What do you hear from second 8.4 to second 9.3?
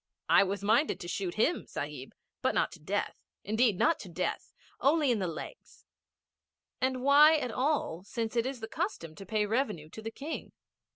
is the custom to